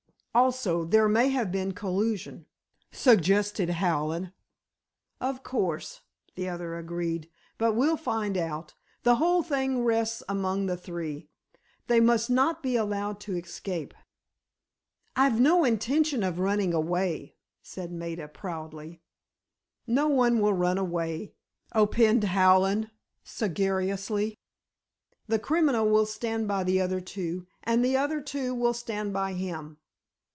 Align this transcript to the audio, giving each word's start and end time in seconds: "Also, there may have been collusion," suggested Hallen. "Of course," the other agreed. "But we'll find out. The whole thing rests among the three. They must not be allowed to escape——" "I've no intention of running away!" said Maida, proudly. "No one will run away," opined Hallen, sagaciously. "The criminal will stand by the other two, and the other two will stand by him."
"Also, 0.33 0.85
there 0.85 1.09
may 1.09 1.27
have 1.27 1.51
been 1.51 1.73
collusion," 1.73 2.45
suggested 2.89 3.69
Hallen. 3.69 4.31
"Of 5.19 5.43
course," 5.43 5.99
the 6.35 6.47
other 6.47 6.77
agreed. 6.77 7.29
"But 7.57 7.73
we'll 7.73 7.97
find 7.97 8.37
out. 8.37 8.73
The 9.03 9.15
whole 9.15 9.43
thing 9.43 9.83
rests 9.83 10.23
among 10.29 10.67
the 10.67 10.77
three. 10.77 11.27
They 11.87 11.99
must 11.99 12.29
not 12.29 12.63
be 12.63 12.77
allowed 12.77 13.19
to 13.21 13.35
escape——" 13.35 13.93
"I've 15.17 15.41
no 15.41 15.65
intention 15.65 16.23
of 16.23 16.39
running 16.39 16.73
away!" 16.73 17.35
said 17.61 17.91
Maida, 17.91 18.29
proudly. 18.29 19.01
"No 19.85 20.07
one 20.07 20.39
will 20.39 20.53
run 20.53 20.77
away," 20.77 21.33
opined 21.75 22.23
Hallen, 22.23 22.89
sagaciously. 23.21 24.37
"The 25.27 25.39
criminal 25.39 25.89
will 25.89 26.05
stand 26.05 26.47
by 26.47 26.63
the 26.63 26.79
other 26.79 27.01
two, 27.01 27.47
and 27.63 27.83
the 27.83 27.97
other 27.97 28.21
two 28.21 28.55
will 28.55 28.73
stand 28.73 29.11
by 29.11 29.33
him." 29.33 29.75